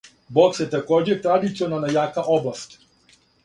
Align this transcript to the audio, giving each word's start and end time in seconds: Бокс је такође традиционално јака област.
Бокс 0.37 0.61
је 0.61 0.65
такође 0.71 1.19
традиционално 1.27 1.95
јака 1.99 2.27
област. 2.39 2.79